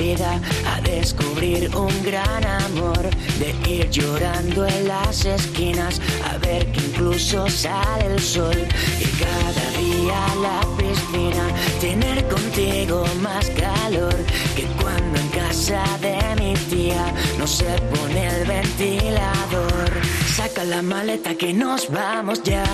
[0.00, 7.46] a descubrir un gran amor, de ir llorando en las esquinas a ver que incluso
[7.50, 8.56] sale el sol.
[8.98, 11.44] Y cada día la piscina,
[11.82, 14.16] tener contigo más calor
[14.56, 19.90] que cuando en casa de mi tía no se pone el ventilador.
[20.34, 22.64] Saca la maleta que nos vamos ya,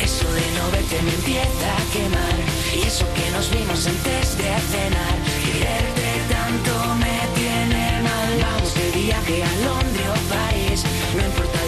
[0.00, 2.36] eso de no verte me empieza a quemar.
[2.76, 5.25] Y eso que nos vimos antes de cenar,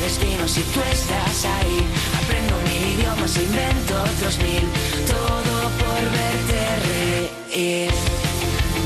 [0.09, 1.79] destino si tú estás ahí.
[2.21, 4.65] Aprendo mil idiomas invento otros mil,
[5.07, 7.91] todo por verte reír,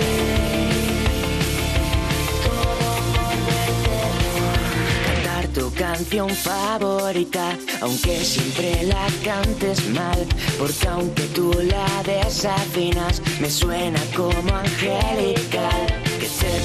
[2.44, 3.96] Todo por verte
[4.28, 4.76] reír.
[5.08, 7.46] Cantar tu canción favorita,
[7.80, 10.22] aunque siempre la cantes mal,
[10.60, 16.07] porque aunque tú la desafinas, me suena como angelical.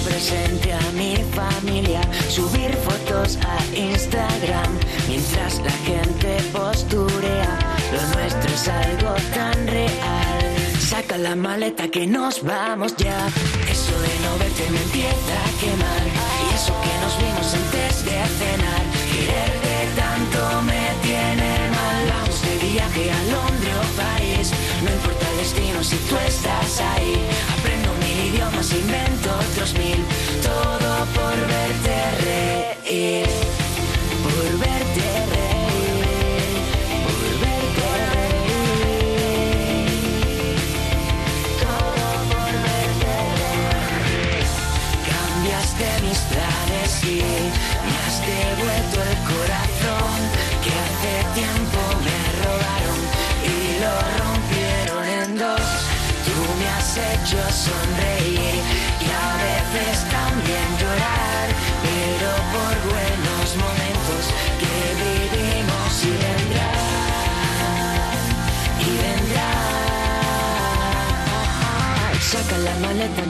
[0.04, 4.72] Presente a mi familia, subir fotos a Instagram,
[5.08, 7.58] mientras la gente posturea,
[7.92, 10.62] lo nuestro es algo tan real.
[10.80, 13.16] Saca la maleta que nos vamos ya.
[13.70, 16.02] Eso de no verte me empieza a quemar.
[16.04, 18.84] Y eso que nos vimos antes de cenar.
[19.12, 22.02] Quererte tanto me tiene mal.
[22.12, 24.52] Vamos de viaje a Londres o París.
[24.84, 27.16] No importa el destino si tú estás ahí.
[27.58, 30.04] Aprendo idiomas invento otros mil.
[30.42, 31.96] Todo por verte
[32.84, 33.26] reír.
[34.22, 35.51] Por verte reír.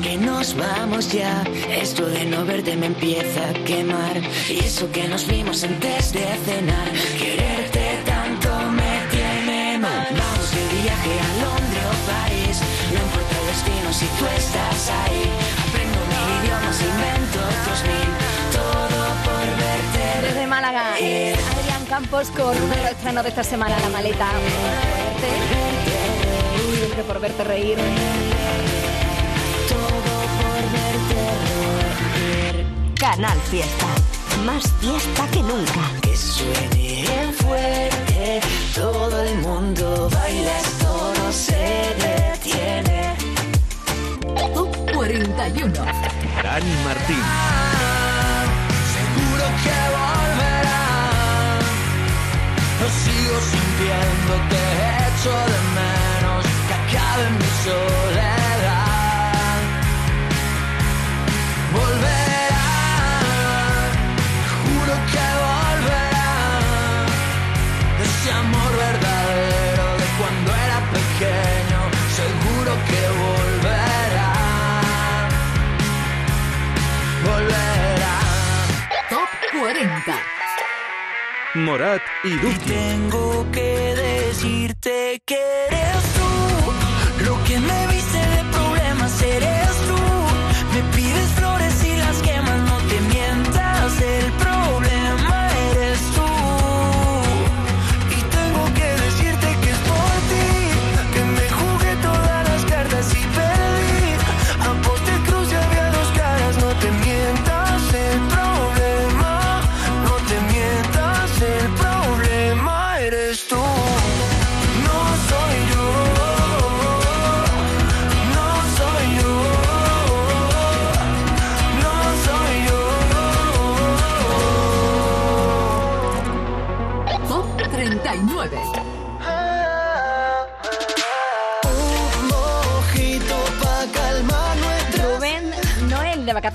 [0.03, 1.45] Que nos vamos ya.
[1.71, 4.21] Esto de no verte me empieza a quemar.
[4.49, 6.91] Y eso que nos vimos antes de cenar.
[7.19, 10.09] Quererte tanto me tiene mal.
[10.11, 12.61] Vamos de viaje a Londres o París.
[12.93, 15.25] No importa el destino si tú estás ahí.
[15.65, 18.11] Aprendo mil idiomas invento otros mil.
[18.53, 20.05] Todo por verte.
[20.29, 21.37] Desde Málaga, reír.
[21.57, 24.29] Adrián Campos con un nuevo estreno de esta semana, La Maleta.
[26.57, 27.79] Por verte, por verte reír.
[32.99, 33.87] Canal Fiesta.
[34.47, 35.83] Más fiesta que nunca.
[36.03, 38.41] Que suene fuerte,
[38.75, 43.15] todo el mundo baila, esto no se detiene.
[44.55, 45.73] Top 41.
[46.43, 47.25] Dani Martín.
[48.95, 50.83] Seguro que volverá.
[52.81, 54.63] Lo sigo sintiendo, te
[55.07, 58.42] echo de menos, que acabe mi soledad.
[81.55, 82.59] Morat y Duki.
[82.67, 85.37] Tengo que decirte que
[85.69, 88.12] eres tú Lo que me viste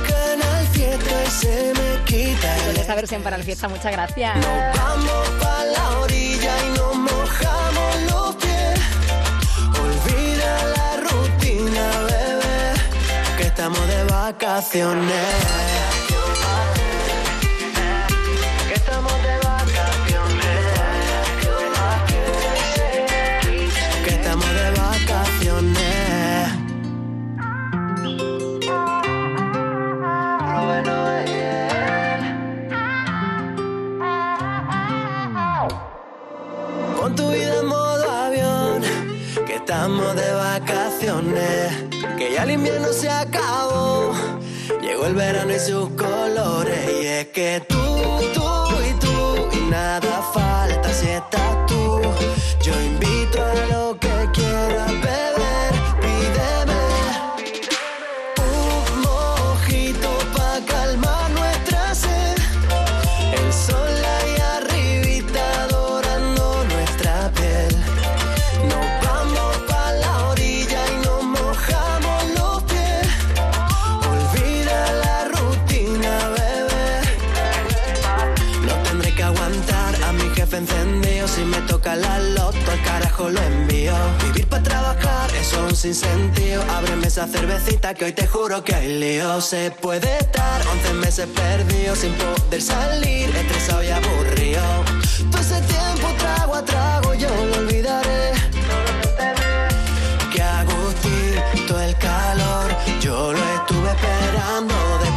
[0.08, 4.34] Canal fiesta y se me quita Con esta versión para la fiesta, muchas gracias.
[4.76, 8.80] Vamos pa' la orilla y nos mojamos los pies.
[9.80, 12.74] Olvida la rutina, bebé,
[13.36, 15.97] que estamos de vacaciones.
[42.16, 44.12] Que ya el invierno se acabó,
[44.80, 47.76] llegó el verano y sus colores, y es que tú,
[48.34, 50.47] tú y tú, y nada falta
[85.78, 89.40] un sinsentido Ábreme esa cervecita que hoy te juro que hay lío.
[89.40, 94.62] Se puede estar 11 meses perdido Sin poder salir, estresado y aburrido.
[95.30, 98.32] Todo ese tiempo trago a trago yo lo olvidaré.
[100.32, 105.07] Que Agustín, todo el calor, yo lo estuve esperando de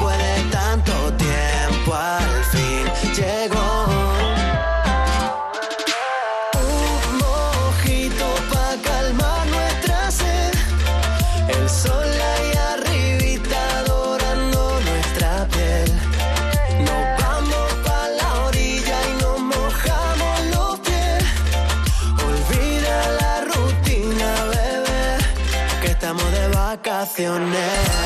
[27.39, 28.00] vacaciones.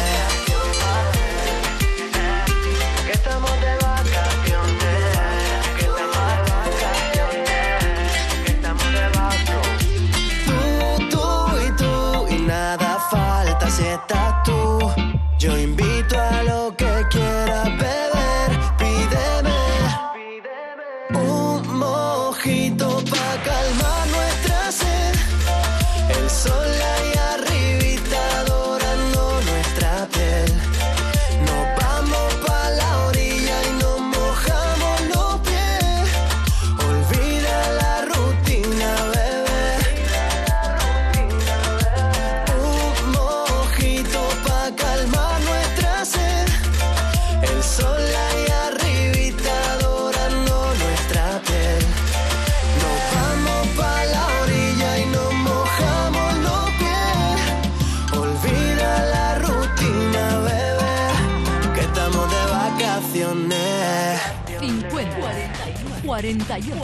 [66.25, 66.79] 41,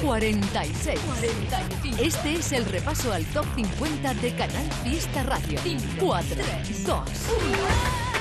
[0.02, 2.00] 46.
[2.00, 5.60] Este es el repaso al top 50 de Canal Fiesta Radio.
[6.00, 6.36] 4,
[6.86, 7.00] 2,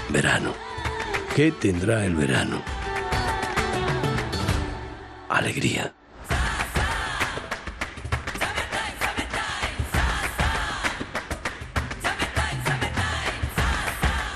[0.10, 0.54] Verano.
[1.34, 2.62] ¿Qué tendrá el verano?
[5.30, 5.94] Alegría.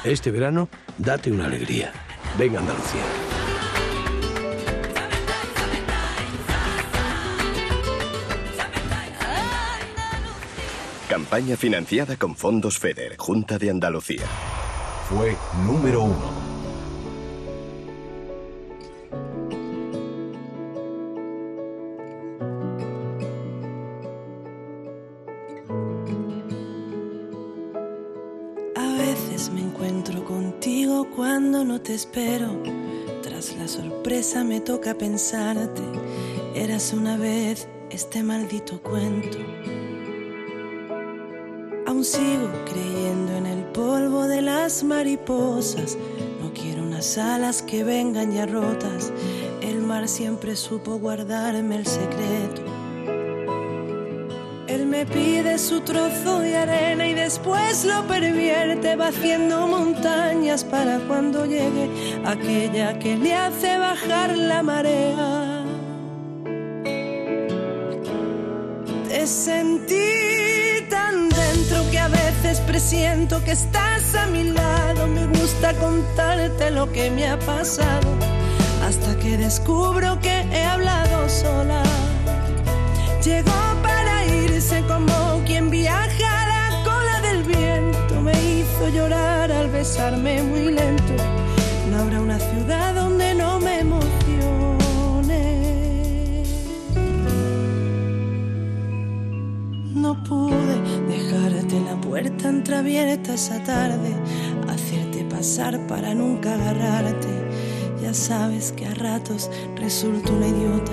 [0.05, 1.91] Este verano, date una alegría.
[2.37, 3.28] Venga Andalucía.
[11.19, 14.23] Campaña financiada con fondos FEDER, Junta de Andalucía.
[15.09, 15.35] Fue
[15.65, 16.31] número uno.
[28.77, 32.63] A veces me encuentro contigo cuando no te espero.
[33.21, 35.81] Tras la sorpresa me toca pensarte.
[36.55, 39.58] Eras una vez este maldito cuento.
[42.11, 45.95] Sigo creyendo en el polvo de las mariposas.
[46.41, 49.13] No quiero unas alas que vengan ya rotas.
[49.61, 52.63] El mar siempre supo guardarme el secreto.
[54.65, 60.97] Él me pide su trozo de arena y después lo pervierte, va haciendo montañas para
[61.01, 61.91] cuando llegue
[62.25, 65.63] aquella que le hace bajar la marea.
[69.07, 69.98] Te sentí
[72.79, 75.05] presiento que estás a mi lado.
[75.07, 78.07] Me gusta contarte lo que me ha pasado
[78.87, 81.83] hasta que descubro que he hablado sola.
[83.21, 88.21] Llegó para irse como quien viaja a la cola del viento.
[88.21, 91.15] Me hizo llorar al besarme muy lento.
[91.91, 95.43] No habrá una ciudad donde no me emocione.
[99.93, 100.58] No pude
[102.49, 104.11] puerta entreabierta esa tarde,
[104.67, 107.27] hacerte pasar para nunca agarrarte.
[108.01, 110.91] Ya sabes que a ratos resulto una idiota.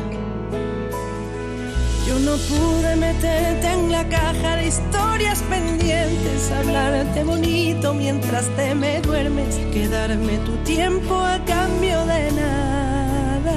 [2.07, 9.01] Yo no pude meterte en la caja de historias pendientes, hablarte bonito mientras te me
[9.01, 13.57] duermes, quedarme tu tiempo a cambio de nada.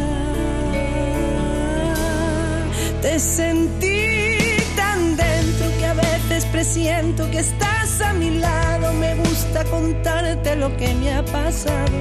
[3.01, 8.93] Te sentí tan dentro que a veces presiento que estás a mi lado.
[8.93, 11.97] Me gusta contarte lo que me ha pasado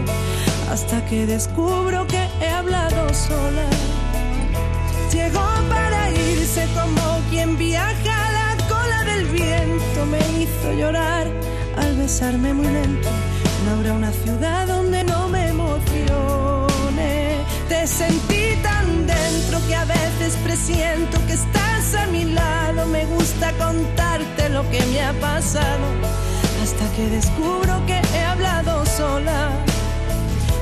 [0.71, 3.69] hasta que descubro que he hablado sola.
[5.13, 10.07] Llegó para irse como quien viaja a la cola del viento.
[10.11, 11.27] Me hizo llorar
[11.77, 13.09] al besarme muy lento.
[13.65, 17.09] No habrá una ciudad donde no me emocione.
[17.69, 22.87] Te sentí tan dentro que a veces presiento que estás a mi lado.
[22.87, 25.87] Me gusta contarte lo que me ha pasado
[26.63, 29.51] hasta que descubro que he hablado sola.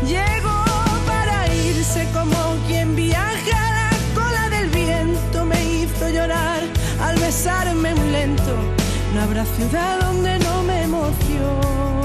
[0.07, 0.65] Llegó
[1.07, 5.45] para irse como quien viaja a la cola del viento.
[5.45, 6.61] Me hizo llorar
[7.01, 8.55] al besarme muy lento.
[9.15, 11.96] No habrá ciudad donde no me emocione.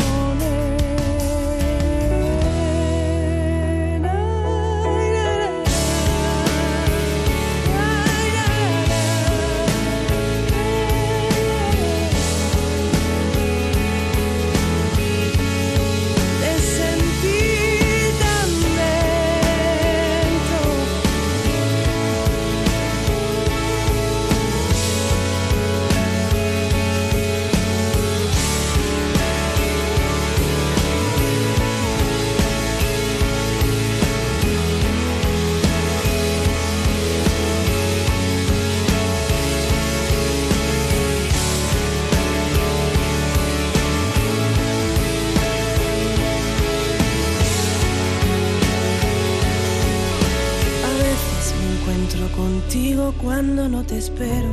[54.01, 54.49] Espero.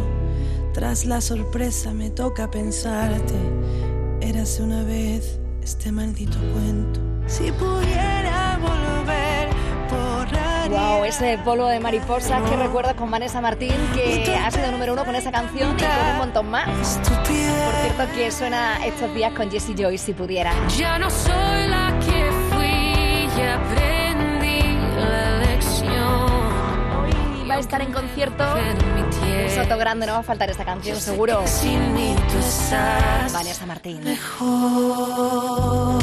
[0.75, 3.35] Tras la sorpresa me toca pensarte.
[4.21, 7.01] Érase una vez este maldito cuento.
[7.27, 9.49] Si pudiera volver,
[9.91, 10.97] borraría.
[10.97, 15.07] Wow, ese polvo de mariposas que recuerdas con Vanessa Martín, que ha sido número uno
[15.07, 16.99] con esa canción y con un montón más.
[16.99, 20.53] Por cierto, que suena estos días con Jessie Joy si pudiera.
[20.77, 22.67] Ya no soy la que fui
[23.43, 23.98] y
[27.59, 28.45] a estar en concierto.
[28.55, 31.43] Un soto grande, no va a faltar esta canción, seguro.
[33.33, 34.05] Vanessa Martín.
[34.05, 35.99] mejor.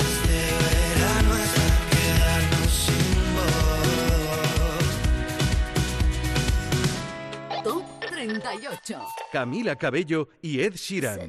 [0.00, 3.14] Este verano es para quedarnos sin
[7.50, 7.64] voz.
[7.64, 9.06] Top 38.
[9.32, 11.28] Camila Cabello y Ed Sheeran.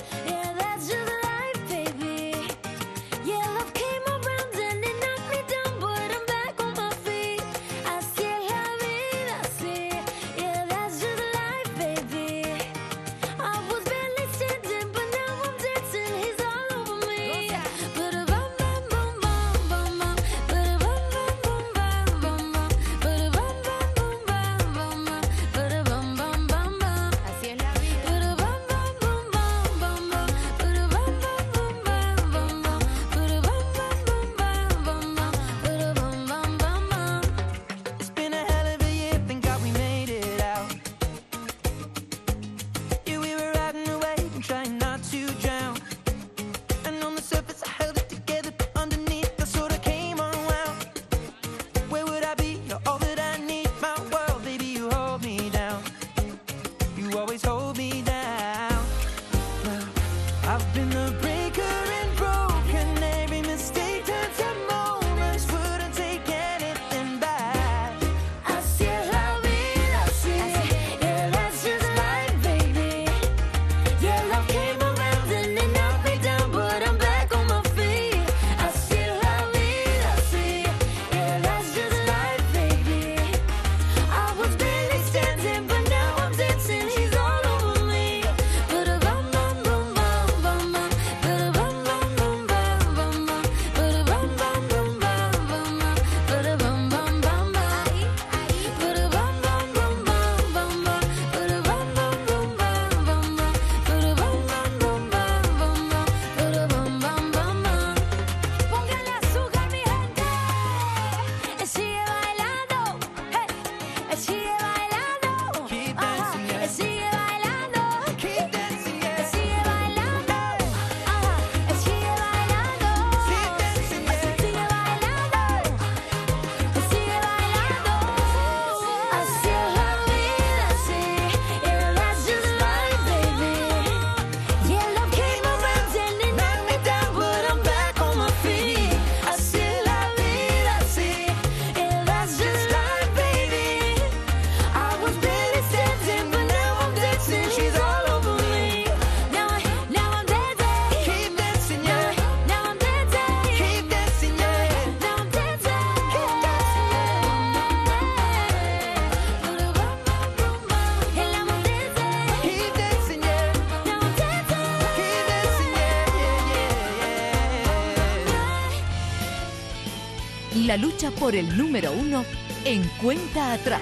[170.71, 172.23] La lucha por el número uno
[172.63, 173.81] en cuenta atrás.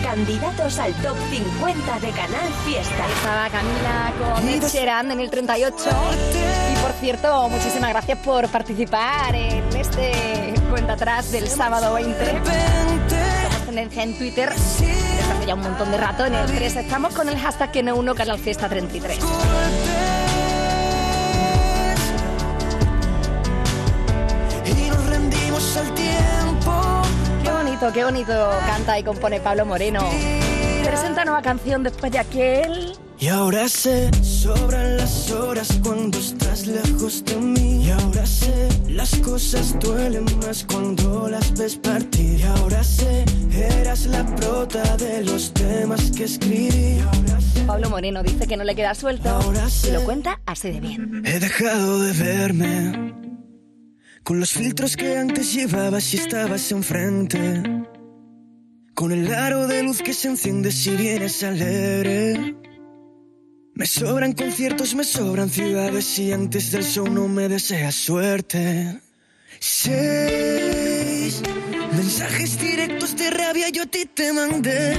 [0.00, 3.04] Candidatos al top 50 de Canal Fiesta.
[3.16, 5.74] Estaba Camila con Ed Sheeran en el 38.
[5.76, 12.24] Y por cierto, muchísimas gracias por participar en este cuenta atrás del sábado 20.
[12.24, 16.26] Somos tendencia en Twitter desde hace ya un montón de rato.
[16.26, 19.18] En el 3 estamos con el hashtag que no uno Canal Fiesta 33.
[27.78, 30.00] Bonito, qué bonito canta y compone Pablo Moreno.
[30.84, 32.92] Presenta nueva canción después de aquel.
[33.20, 37.86] Y ahora sé, sobran las horas cuando estás lejos de mí.
[37.86, 42.40] Y ahora sé, las cosas duelen más cuando las ves partir.
[42.40, 47.00] Y ahora sé, eras la prota de los temas que escribí.
[47.54, 49.92] Y Pablo Moreno dice que no le queda suelto Ahora y sé.
[49.92, 51.22] lo cuenta así de bien.
[51.24, 53.27] He dejado de verme
[54.22, 57.62] con los filtros que antes llevabas si estabas enfrente.
[58.94, 62.56] Con el aro de luz que se enciende si vienes alegre.
[63.74, 69.00] Me sobran conciertos, me sobran ciudades y antes del show no me deseas suerte.
[69.60, 71.40] Seis
[71.92, 74.96] mensajes directos de rabia yo a ti te mandé.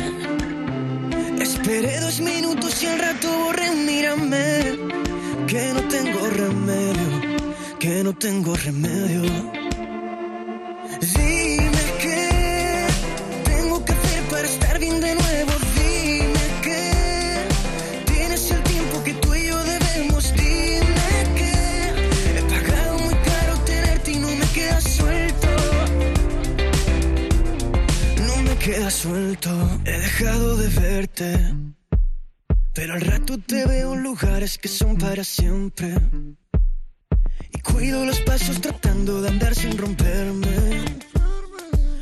[1.42, 4.80] Esperé dos minutos y al rato borré, mírame.
[5.48, 7.29] Que no tengo remedio,
[7.80, 9.22] que no tengo remedio.
[11.00, 12.88] Dime qué
[13.46, 15.52] tengo que hacer para estar bien de nuevo.
[15.76, 16.84] Dime que
[18.12, 20.34] tienes el tiempo que tú y yo debemos.
[20.34, 21.54] Dime que
[22.38, 25.48] he pagado muy caro tenerte y no me queda suelto.
[28.28, 29.52] No me queda suelto.
[29.86, 31.56] He dejado de verte.
[32.74, 35.96] Pero al rato te veo en lugares que son para siempre.
[37.52, 40.86] Y cuido los pasos tratando de andar sin romperme.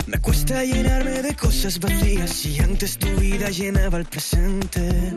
[0.08, 5.14] Me cuesta llenarme de cosas vacías y antes tu vida llenaba el presente.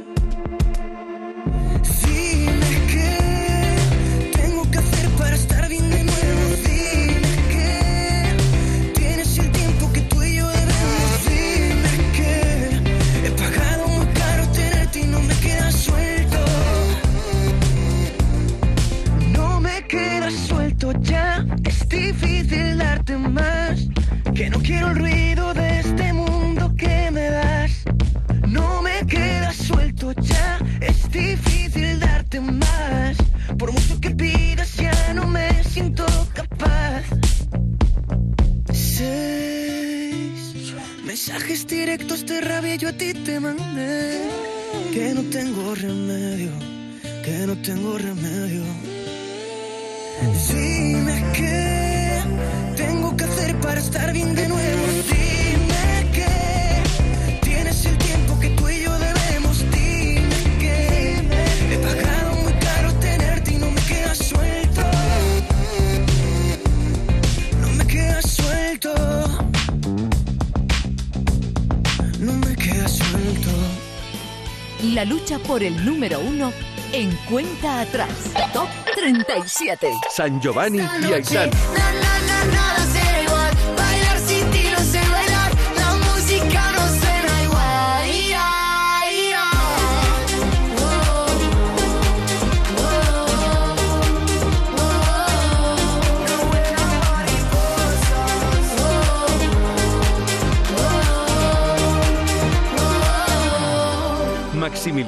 [75.50, 76.52] Por el número uno
[76.92, 78.08] en cuenta atrás.
[78.52, 79.88] Top 37.
[80.08, 81.50] San Giovanni y Aitán.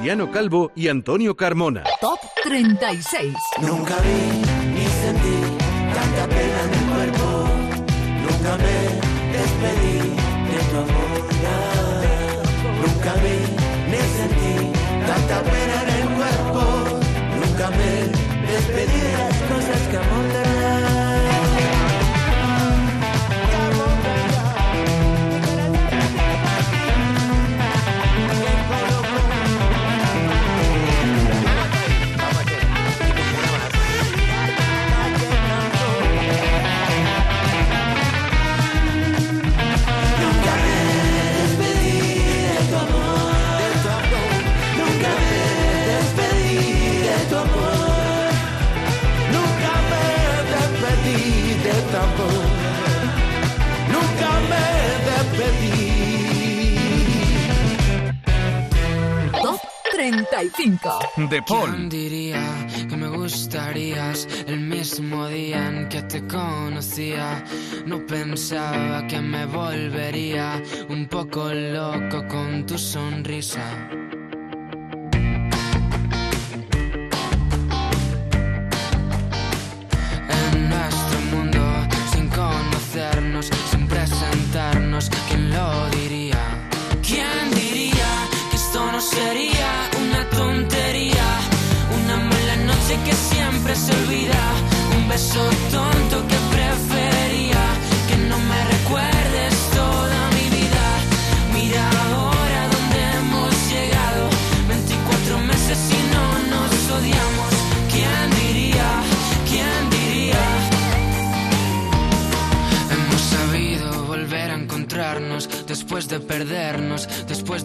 [0.03, 1.85] Maximiliano Calvo y Antonio Carmona.
[2.01, 3.35] Top 36.
[3.61, 5.42] Nunca vi ni sentí
[61.43, 61.71] De Paul.
[61.71, 67.45] ¿Quién diría que me gustarías el mismo día en que te conocía?
[67.87, 73.63] No pensaba que me volvería un poco loco con tu sonrisa.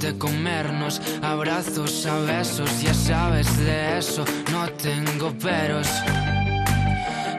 [0.08, 5.88] De comernos, abrazos a besos, ya sabes de eso, no tengo peros.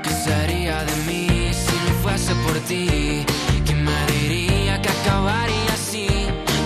[0.03, 3.25] ¿Qué sería de mí si no fuese por ti?
[3.65, 6.09] ¿Quién me diría que acabaría así?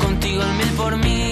[0.03, 1.32] Contigo el mil por mil,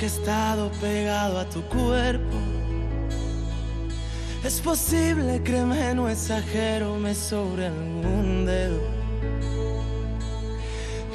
[0.00, 2.38] Que he estado pegado a tu cuerpo,
[4.42, 8.80] es posible, créeme, no exagero, me sobre algún dedo.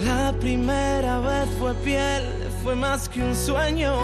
[0.06, 2.24] La primera vez fue piel,
[2.62, 3.95] fue más que un sueño.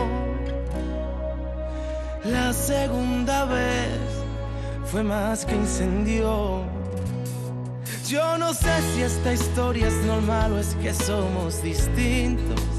[2.24, 4.00] La segunda vez
[4.86, 6.64] fue más que incendio.
[8.08, 12.71] Yo no sé si esta historia es normal o es que somos distintos.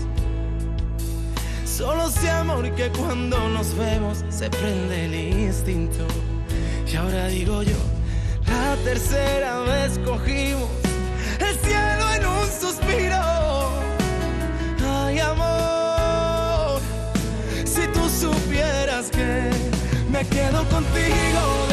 [1.82, 6.06] Solo sé amor que cuando nos vemos se prende el instinto.
[6.86, 7.76] Y ahora digo yo,
[8.46, 10.70] la tercera vez cogimos
[11.40, 13.20] el cielo en un suspiro.
[14.86, 16.80] Ay amor,
[17.64, 19.50] si tú supieras que
[20.08, 21.71] me quedo contigo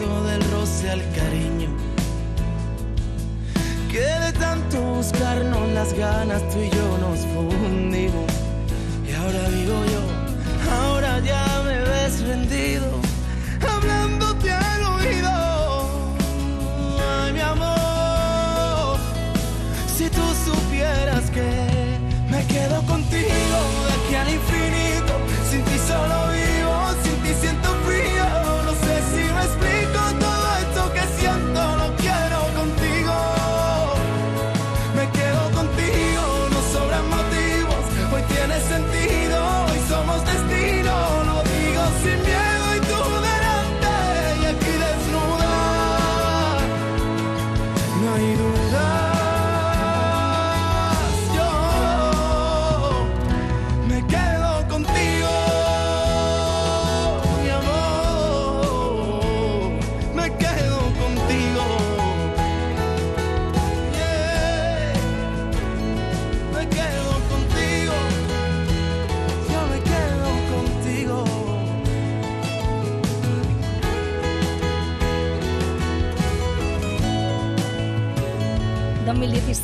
[0.00, 1.68] del roce al cariño.
[3.92, 8.26] Que de tanto buscarnos las ganas tú y yo nos fundimos.
[9.08, 10.02] Y ahora digo yo,
[10.72, 12.90] ahora ya me ves rendido,
[13.60, 15.30] hablándote al oído.
[17.22, 18.98] Ay, mi amor,
[19.96, 21.46] si tú supieras que
[22.28, 22.93] me quedo contigo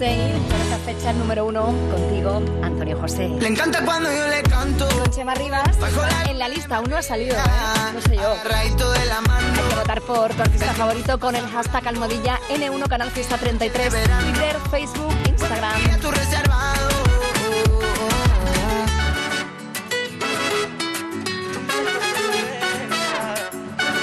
[0.01, 3.29] 2016, por esta fecha número uno, contigo, Antonio José.
[3.29, 4.89] Le encanta cuando yo le canto.
[4.89, 5.77] Con Chema Rivas,
[6.29, 7.41] en la lista aún no ha salido, ¿eh?
[7.93, 8.35] no sé yo.
[8.93, 9.47] De la mano.
[9.47, 13.91] Hay que votar por tu artista favorito con el hashtag almohadilla N1 Canal Fiesta 33,
[13.91, 16.01] Twitter, Facebook, Instagram.
[16.01, 16.89] Tu reservado.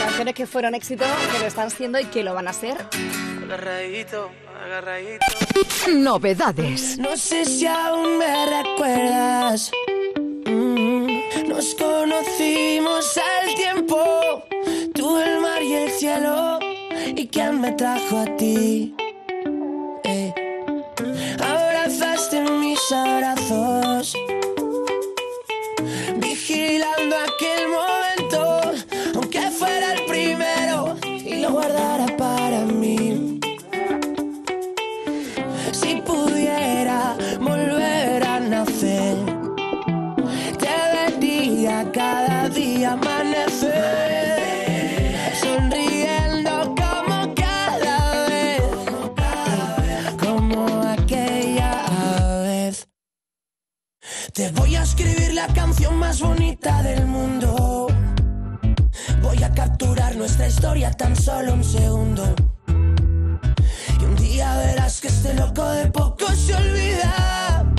[0.05, 2.77] Canciones que fueron éxito, que lo están siendo y que lo van a ser.
[4.67, 5.25] Agarradito.
[5.95, 6.97] Novedades.
[6.97, 9.71] No sé si aún me recuerdas.
[10.45, 13.97] Mm, Nos conocimos al tiempo.
[14.93, 16.59] Tú, el mar y el cielo.
[17.15, 18.93] ¿Y quién me trajo a ti?
[20.03, 20.33] Eh.
[21.39, 24.13] Abrazaste mis abrazos.
[55.37, 57.85] La canción más bonita del mundo.
[59.21, 62.23] Voy a capturar nuestra historia tan solo un segundo.
[64.01, 67.71] Y un día verás que este loco de poco se olvida.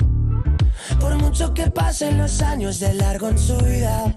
[1.01, 4.15] Por mucho que pasen los años de largo en su vida.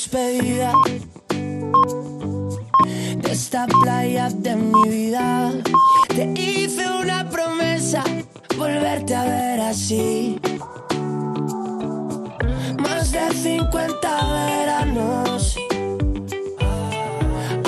[0.00, 0.72] Despedida
[3.18, 5.52] de esta playa de mi vida,
[6.08, 8.02] te hice una promesa,
[8.56, 10.40] volverte a ver así.
[12.78, 15.58] Más de 50 veranos.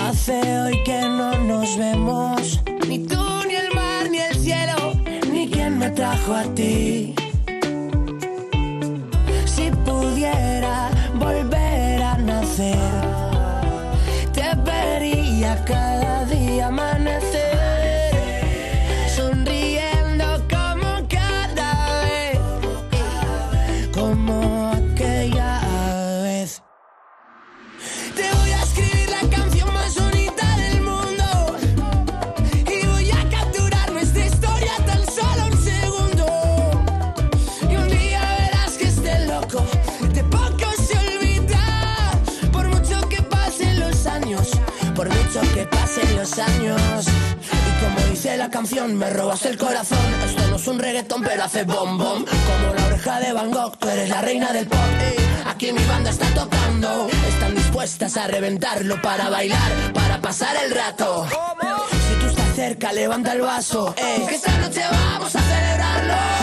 [0.02, 2.62] Hace hoy que no nos vemos.
[2.88, 4.94] Ni tú, ni el mar, ni el cielo,
[5.30, 7.14] ni quien me trajo a ti.
[48.22, 49.98] Dice la canción, me robas el corazón.
[50.24, 52.24] Esto no es un reggaetón, pero hace bom bom.
[52.24, 54.78] Como la oreja de Van Gogh, tú eres la reina del pop.
[55.00, 55.16] ey.
[55.44, 57.08] Aquí mi banda está tocando.
[57.28, 61.26] Están dispuestas a reventarlo para bailar, para pasar el rato.
[61.28, 63.92] Si tú estás cerca, levanta el vaso.
[63.96, 64.24] ey.
[64.24, 66.41] Que esta noche vamos a celebrarlo.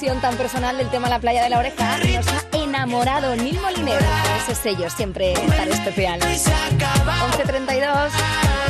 [0.00, 1.98] Tan personal del tema La playa de la oreja.
[1.98, 4.06] Nos ha enamorado Nil Molinero.
[4.38, 6.18] Ese sello siempre tan especial.
[6.20, 8.69] 11.32.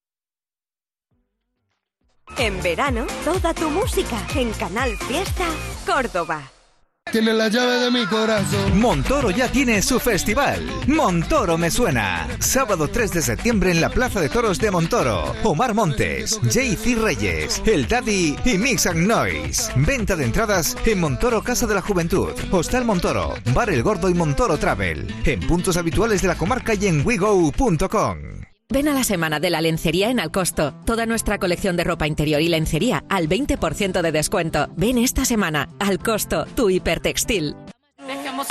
[2.37, 5.45] En verano, toda tu música en Canal Fiesta
[5.85, 6.41] Córdoba.
[7.11, 8.79] Tiene la llave de mi corazón.
[8.79, 10.65] Montoro ya tiene su festival.
[10.87, 12.27] Montoro me suena.
[12.39, 15.33] Sábado 3 de septiembre en la Plaza de Toros de Montoro.
[15.43, 19.73] Omar Montes, JC Reyes, El Daddy y Mix and Noise.
[19.75, 24.13] Venta de entradas en Montoro Casa de la Juventud, Hostal Montoro, Bar El Gordo y
[24.13, 25.13] Montoro Travel.
[25.25, 28.40] En puntos habituales de la comarca y en wigo.com.
[28.71, 30.73] Ven a la semana de la lencería en Alcosto.
[30.85, 34.69] Toda nuestra colección de ropa interior y lencería al 20% de descuento.
[34.77, 35.67] Ven esta semana.
[35.79, 37.53] Alcosto, tu hipertextil.
[38.07, 38.47] Dejemos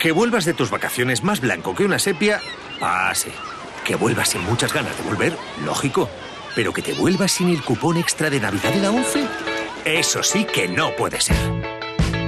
[0.00, 2.40] Que vuelvas de tus vacaciones más blanco que una sepia,
[2.80, 3.32] pase.
[3.84, 6.08] Que vuelvas sin muchas ganas de volver, lógico.
[6.54, 9.26] Pero que te vuelvas sin el cupón extra de Navidad de la 11,
[9.84, 11.36] eso sí que no puede ser.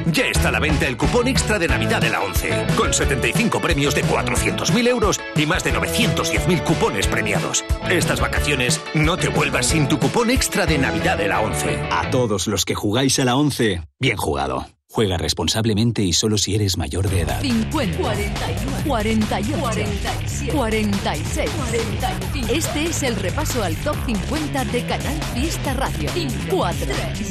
[0.05, 3.63] Ya está a la venta el cupón extra de Navidad de la 11, con 75
[3.63, 7.65] premios de 400.000 euros y más de 910.000 cupones premiados.
[7.89, 11.89] Estas vacaciones no te vuelvas sin tu cupón extra de Navidad de la 11.
[11.91, 14.67] A todos los que jugáis a la 11, bien jugado.
[14.93, 17.41] Juega responsablemente y solo si eres mayor de edad.
[17.41, 22.53] 50, 41, 48, 47, 46, 45.
[22.53, 26.11] Este es el repaso al top 50 de Canal Fiesta Radio.
[26.51, 26.87] 4,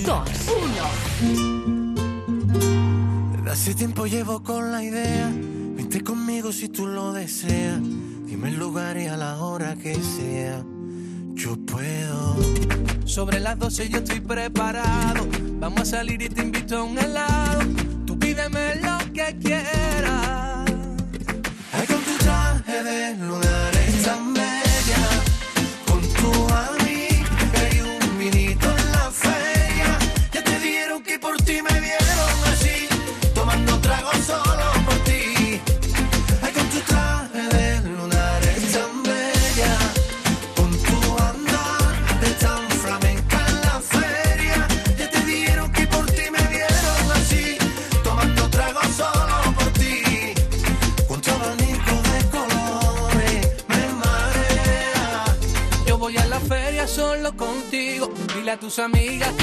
[0.06, 0.30] 2,
[3.36, 3.52] 1.
[3.52, 7.80] Hace tiempo llevo con la idea, vente conmigo si tú lo deseas.
[8.26, 10.64] Dime el lugar y a la hora que sea.
[11.36, 12.36] Yo puedo.
[13.06, 15.28] Sobre las 12 yo estoy preparado.
[15.60, 17.62] Vamos a salir y te invito a un helado.
[18.06, 20.66] Tú pídeme lo que quieras.
[21.74, 23.81] Ay, con tu traje de lunar
[58.80, 59.41] amigas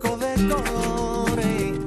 [0.00, 1.81] abanico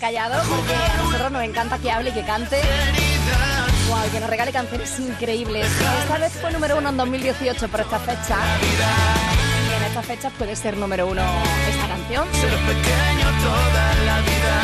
[0.00, 2.60] callado porque a nosotros nos encanta que hable y que cante.
[3.88, 5.66] Wow, que nos regale canciones increíbles.
[6.02, 8.36] Esta vez fue número uno en 2018 por esta fecha.
[9.70, 11.22] Y en estas fechas puede ser número uno
[11.68, 12.26] esta canción.
[12.32, 14.54] Ser pequeño toda la vida.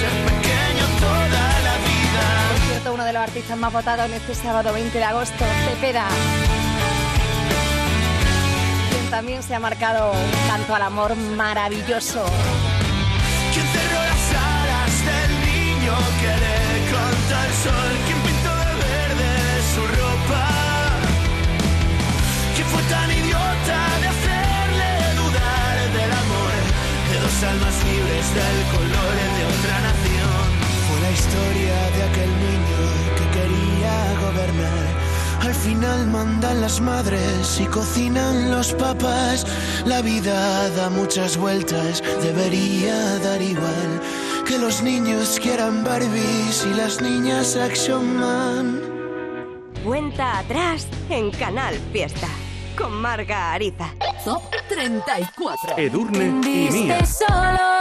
[0.00, 2.24] Ser pequeño toda la vida.
[2.50, 6.08] Por cierto, uno de los artistas más votados en este sábado 20 de agosto, Cepeda
[9.14, 12.24] también se ha marcado un canto al amor maravilloso.
[13.52, 16.58] ¿Quién cerró las alas del niño que le
[16.90, 17.90] canta el sol?
[18.06, 19.32] ¿Quién pintó de verde
[19.72, 20.44] su ropa?
[22.56, 24.90] ¿Quién fue tan idiota de hacerle
[25.22, 26.54] dudar del amor?
[27.10, 30.42] De dos almas libres del color de otra nación.
[30.86, 32.82] Fue la historia de aquel niño
[33.14, 33.94] que quería
[34.26, 35.13] gobernar
[35.44, 39.46] al final mandan las madres y cocinan los papás.
[39.84, 44.00] La vida da muchas vueltas, debería dar igual.
[44.46, 48.80] Que los niños quieran Barbies y las niñas Action Man.
[49.84, 52.28] Cuenta atrás en Canal Fiesta
[52.76, 53.92] con Marga Ariza.
[54.24, 55.76] Top 34.
[55.76, 57.04] Edurne y Mía.
[57.04, 57.74] solo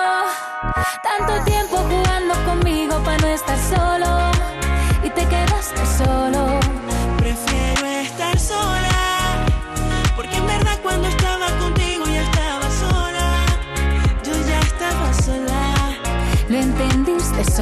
[1.02, 4.32] tanto tiempo jugando conmigo para no estar solo
[5.04, 6.63] y te quedaste solo.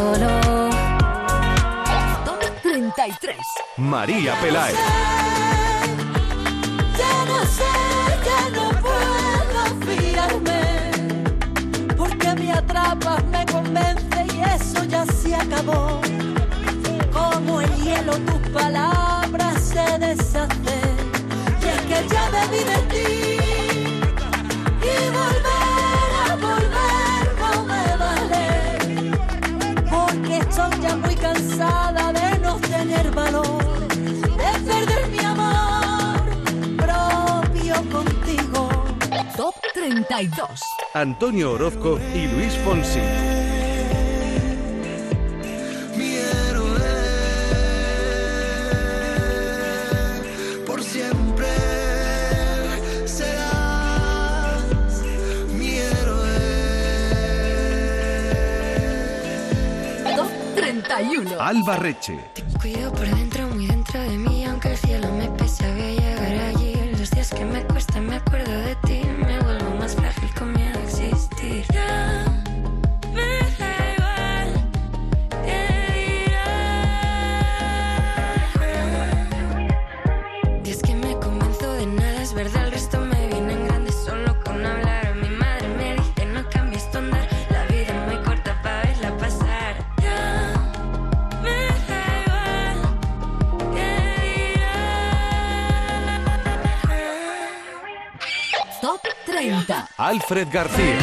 [0.01, 0.29] solo.
[2.63, 3.37] 33.
[3.77, 4.77] María Peláez.
[6.99, 7.73] Ya no sé,
[8.27, 10.61] ya no puedo fiarme.
[11.97, 16.01] Porque me atrapas, me convence y eso ya se acabó.
[17.13, 20.95] Como el hielo tus palabras se deshacen.
[21.63, 23.40] Y es que ya bebí de ti.
[40.93, 42.99] Antonio Orozco y Luis Fonsi.
[50.67, 51.47] Por siempre
[53.05, 54.63] serás
[55.57, 56.29] mi héroe.
[61.39, 62.19] Alba Reche.
[100.03, 100.97] Alfred García.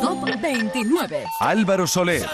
[0.00, 1.26] Top 29.
[1.38, 2.26] Álvaro Soler.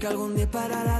[0.00, 0.99] que algún día parará.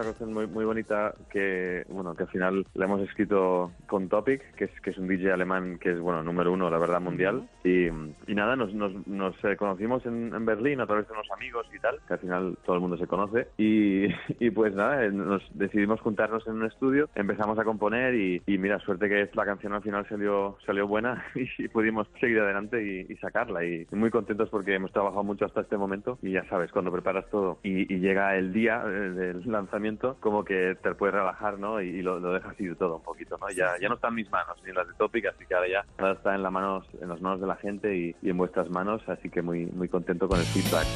[0.00, 4.54] Esta canción muy, muy bonita que, bueno, que al final la hemos escrito con Topic,
[4.54, 7.48] que es, que es un DJ alemán que es, bueno, número uno, la verdad, mundial.
[7.64, 11.30] Y, y nada, nos, nos, nos eh, conocimos en, en Berlín a través de unos
[11.32, 13.48] amigos y tal, que al final todo el mundo se conoce.
[13.58, 14.06] Y,
[14.38, 18.58] y pues nada, eh, nos decidimos juntarnos en un estudio, empezamos a componer y, y
[18.58, 23.12] mira, suerte que la canción al final salió, salió buena y, pudimos seguir adelante y,
[23.12, 23.64] y sacarla.
[23.64, 27.28] Y muy contentos porque hemos trabajado mucho hasta este momento y ya sabes, cuando preparas
[27.30, 31.80] todo y, y llega el día eh, del lanzamiento, como que te puedes relajar, ¿no?
[31.80, 33.48] Y, y lo, lo dejas ir todo un poquito, ¿no?
[33.50, 35.68] Ya, ya no está en mis manos ni en las de Topic, así que ahora
[35.68, 38.36] ya ahora está en, las manos, en las manos de la gente y, y en
[38.36, 40.86] vuestras manos, así que muy, muy contento con el feedback.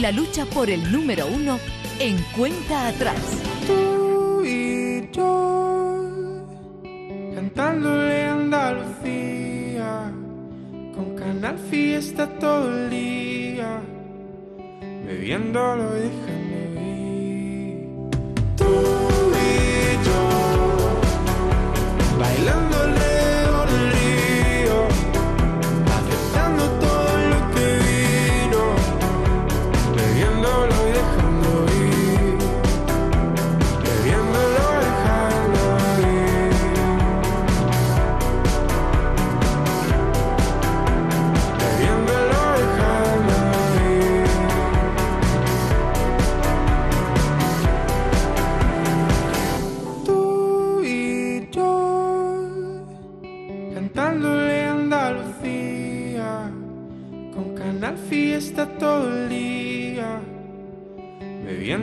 [0.00, 1.58] La lucha por el número uno
[1.98, 3.42] en cuenta atrás.
[3.66, 6.44] Tú y yo
[7.34, 10.12] cantándole Andalucía
[10.94, 13.80] con Canal Fiesta todo el día
[15.06, 16.99] bebiéndolo y dejando ir.
[18.60, 18.72] Tú
[19.32, 20.22] y yo
[22.18, 22.78] bailando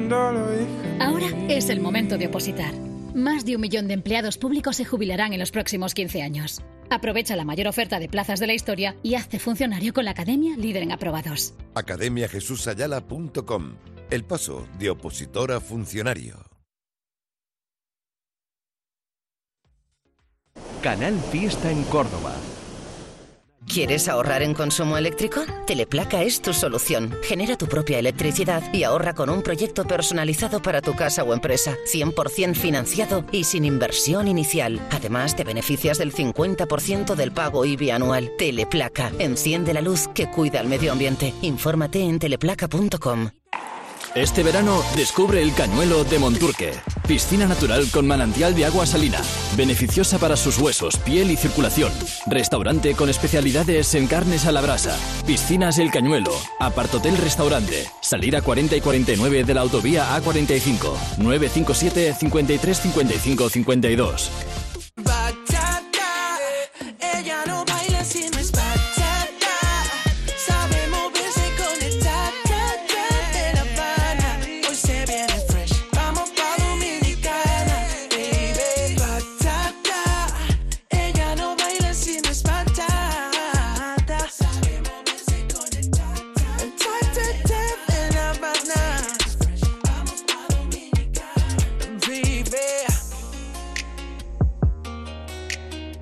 [0.10, 2.74] Ahora es el momento de opositar.
[3.14, 6.62] Más de un millón de empleados públicos se jubilarán en los próximos 15 años.
[6.90, 10.56] Aprovecha la mayor oferta de plazas de la historia y hazte funcionario con la Academia
[10.56, 11.54] Líder en Aprobados.
[11.76, 13.76] academiajesusayala.com.
[14.10, 16.38] El paso de opositor a funcionario.
[20.82, 22.34] Canal Fiesta en Córdoba.
[23.68, 25.42] ¿Quieres ahorrar en consumo eléctrico?
[25.66, 27.14] Teleplaca es tu solución.
[27.22, 31.76] Genera tu propia electricidad y ahorra con un proyecto personalizado para tu casa o empresa,
[31.86, 34.80] 100% financiado y sin inversión inicial.
[34.92, 38.32] Además, te beneficias del 50% del pago IBI anual.
[38.38, 39.12] Teleplaca.
[39.20, 41.34] Enciende la luz que cuida al medio ambiente.
[41.42, 43.30] Infórmate en teleplaca.com.
[44.18, 46.72] Este verano descubre el Cañuelo de Monturque.
[47.08, 49.20] Piscina natural con manantial de agua salina.
[49.56, 51.94] Beneficiosa para sus huesos, piel y circulación.
[52.26, 54.98] Restaurante con especialidades en carnes a la brasa.
[55.28, 56.32] Piscinas El Cañuelo.
[56.60, 57.86] Apartotel Restaurante.
[58.02, 61.20] Salir a 40 y 49 de la autovía A45.
[61.20, 64.32] 957 53 55 52.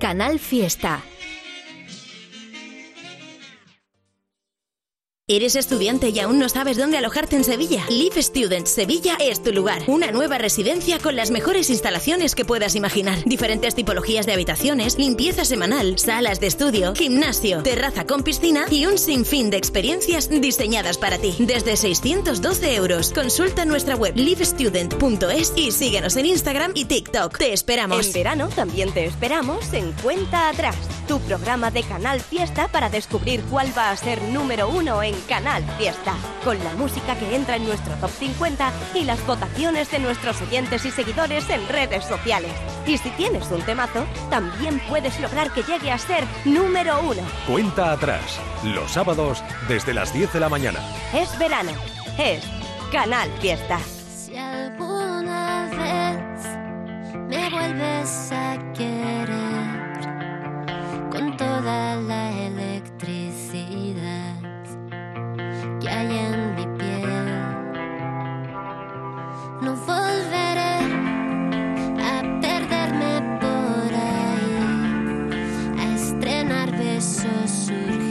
[0.06, 1.02] Canal Fiesta.
[5.28, 7.84] ¿Eres estudiante y aún no sabes dónde alojarte en Sevilla?
[7.88, 9.82] Live Students Sevilla es tu lugar.
[9.88, 13.24] Una nueva residencia con las mejores instalaciones que puedas imaginar.
[13.24, 18.98] Diferentes tipologías de habitaciones, limpieza semanal, salas de estudio, gimnasio, terraza con piscina y un
[18.98, 21.34] sinfín de experiencias diseñadas para ti.
[21.40, 23.10] Desde 612 euros.
[23.12, 27.36] Consulta nuestra web livestudent.es y síguenos en Instagram y TikTok.
[27.36, 28.06] Te esperamos.
[28.06, 30.76] En verano también te esperamos en Cuenta Atrás,
[31.08, 35.64] tu programa de Canal Fiesta para descubrir cuál va a ser número uno en Canal
[35.78, 36.14] Fiesta,
[36.44, 40.84] con la música que entra en nuestro top 50 y las votaciones de nuestros oyentes
[40.84, 42.52] y seguidores en redes sociales.
[42.86, 47.22] Y si tienes un temazo, también puedes lograr que llegue a ser número uno.
[47.46, 50.80] Cuenta atrás, los sábados desde las 10 de la mañana.
[51.12, 51.72] Es verano,
[52.18, 52.44] es
[52.92, 53.78] Canal Fiesta.
[54.14, 56.46] Si alguna vez
[57.28, 59.26] me vuelves a querer
[61.10, 62.30] con toda la
[65.80, 67.26] que hay en mi piel,
[69.60, 70.76] no volveré
[72.02, 74.58] a perderme por ahí,
[75.78, 78.05] a estrenar besos urgentes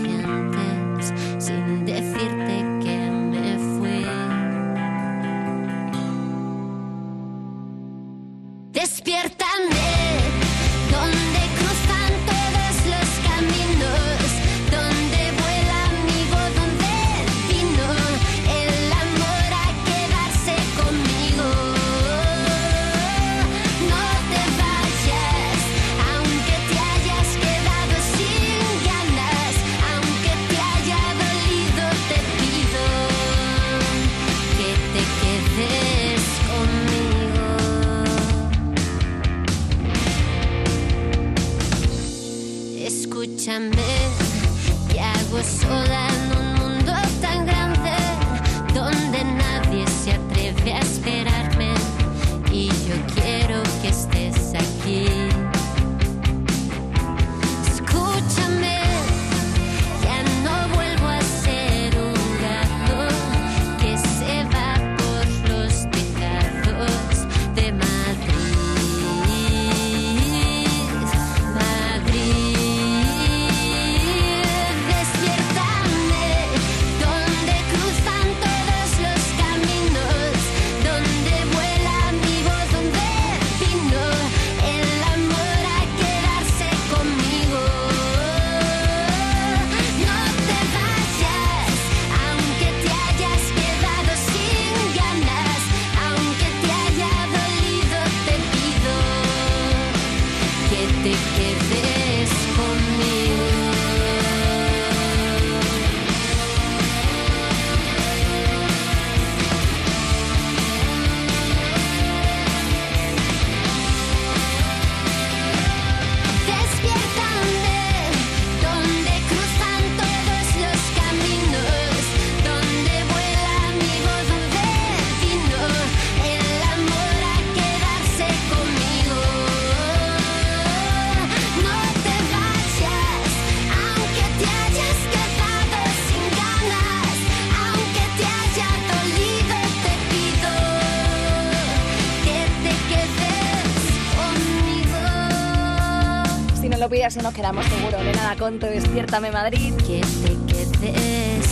[147.36, 147.98] quedamos seguro.
[147.98, 149.74] Elena Conto, despiértame Madrid.
[149.86, 151.46] Que te quedes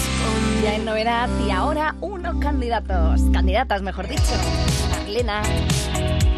[0.64, 3.22] Ya en novedad y ahora unos candidatos.
[3.34, 4.34] Candidatas, mejor dicho.
[5.06, 5.44] Elena.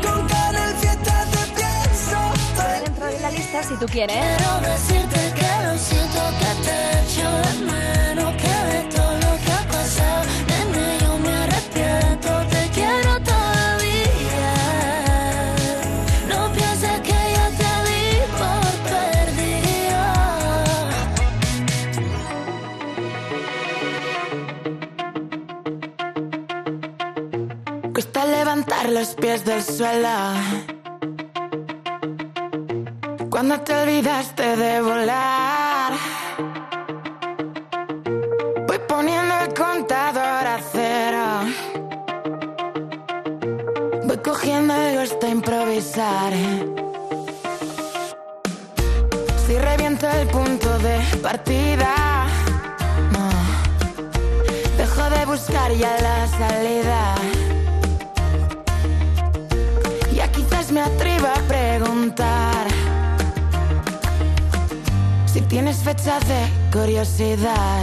[0.01, 0.27] Con
[0.79, 2.17] Fiesta te pienso.
[2.55, 4.17] Pueden entrar en la lista si tú quieres.
[4.17, 9.51] Quiero decirte que lo siento, que te echo de menos, que de todo lo que
[9.51, 10.24] ha pasado,
[28.95, 30.07] los pies del suelo.
[33.29, 35.91] Cuando te olvidaste de volar.
[38.65, 41.25] Voy poniendo el contador a cero.
[44.05, 46.31] Voy cogiendo el gusto a improvisar.
[49.45, 52.27] Si reviento el punto de partida.
[53.11, 53.27] No.
[54.77, 57.34] Dejo de buscar ya la salida.
[65.25, 66.39] Si tienes fecha de
[66.71, 67.81] curiosidad.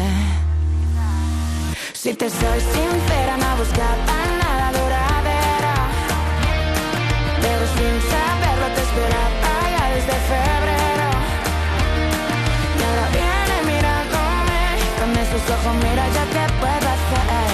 [1.92, 3.96] Si te soy sincera, no buscaba
[4.42, 5.74] nada duradera.
[7.42, 11.08] Pero sin saberlo te esperaba ya desde febrero.
[12.78, 14.60] Y ahora viene mirándome
[14.98, 17.50] con esos ojos, mira ya qué puedo hacer.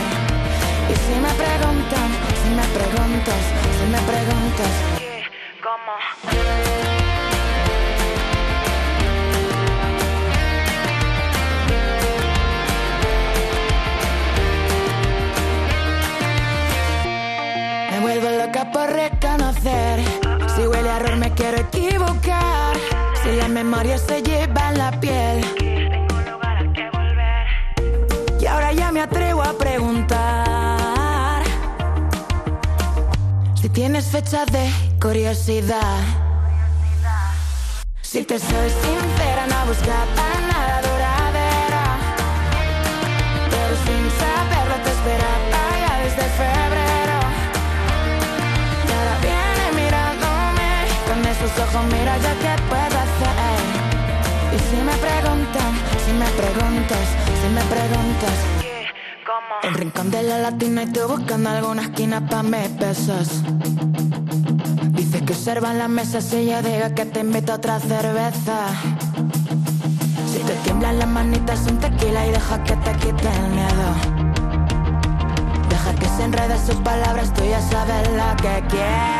[0.92, 2.08] Y si me preguntan,
[2.40, 3.42] si me preguntas,
[3.78, 5.07] si me preguntas,
[18.86, 20.00] reconocer.
[20.54, 22.76] Si huele a error me quiero equivocar.
[23.22, 25.44] Si la memoria se lleva en la piel.
[28.40, 31.42] Y ahora ya me atrevo a preguntar.
[33.60, 34.70] Si tienes fecha de
[35.00, 35.98] curiosidad.
[38.00, 41.84] Si te soy sincera, no buscaba nada duradera.
[43.50, 45.37] Pero sin saberlo te esperaba
[51.84, 53.58] mira ya qué puedo hacer.
[54.54, 55.70] Y si me preguntan,
[56.04, 57.06] si me preguntas,
[57.40, 58.58] si me preguntas.
[59.62, 63.42] El rincón de la latina y tú buscando alguna esquina pa' mis besos.
[64.92, 68.68] Dices que observan la mesa si yo digo que te invito a otra cerveza.
[70.32, 73.88] Si te tiemblan las manitas un tequila y deja que te quite el miedo.
[75.68, 79.17] Deja que se enrede sus palabras, tú ya sabes lo que quiero.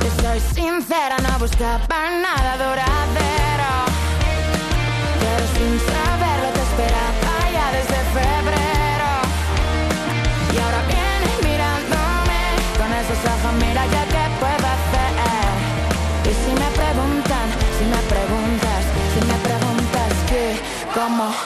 [0.00, 3.72] Te soy sincera, no buscaba nada duradero.
[5.20, 9.12] Pero sin saberlo te esperaba ya desde febrero.
[10.52, 12.40] Y ahora vienes mirándome
[12.78, 15.06] con esos ojos, mira ya qué puedo hacer.
[16.24, 17.46] Y si me preguntan,
[17.78, 18.82] si me preguntas,
[19.14, 20.44] si me preguntas qué,
[20.94, 21.45] cómo.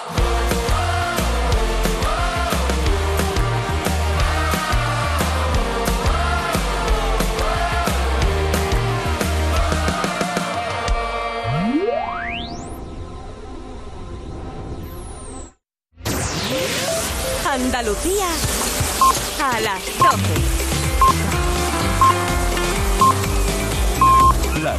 [17.80, 18.26] Andalucía
[19.42, 20.18] a las 12.
[24.62, 24.76] La